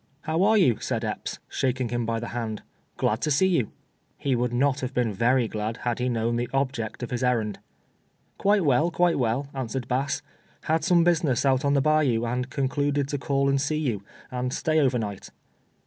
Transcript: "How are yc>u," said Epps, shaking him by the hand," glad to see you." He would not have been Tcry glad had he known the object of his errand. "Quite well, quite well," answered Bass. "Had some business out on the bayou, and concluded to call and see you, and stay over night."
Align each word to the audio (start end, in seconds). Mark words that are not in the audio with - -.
"How 0.21 0.41
are 0.41 0.57
yc>u," 0.57 0.81
said 0.81 1.05
Epps, 1.05 1.37
shaking 1.47 1.89
him 1.89 2.07
by 2.07 2.19
the 2.19 2.29
hand," 2.29 2.63
glad 2.97 3.21
to 3.21 3.29
see 3.29 3.45
you." 3.45 3.71
He 4.17 4.35
would 4.35 4.51
not 4.51 4.79
have 4.79 4.95
been 4.95 5.15
Tcry 5.15 5.47
glad 5.47 5.77
had 5.85 5.99
he 5.99 6.09
known 6.09 6.37
the 6.37 6.49
object 6.51 7.03
of 7.03 7.11
his 7.11 7.23
errand. 7.23 7.59
"Quite 8.39 8.65
well, 8.65 8.89
quite 8.89 9.19
well," 9.19 9.49
answered 9.53 9.87
Bass. 9.87 10.23
"Had 10.63 10.83
some 10.83 11.03
business 11.03 11.45
out 11.45 11.63
on 11.63 11.75
the 11.75 11.81
bayou, 11.83 12.25
and 12.25 12.49
concluded 12.49 13.09
to 13.09 13.19
call 13.19 13.47
and 13.47 13.61
see 13.61 13.77
you, 13.77 14.01
and 14.31 14.51
stay 14.51 14.79
over 14.79 14.97
night." 14.97 15.29